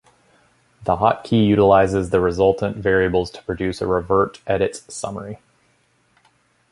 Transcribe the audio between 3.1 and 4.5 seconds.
to produce a revert